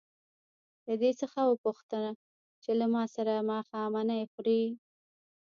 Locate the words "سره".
3.15-3.47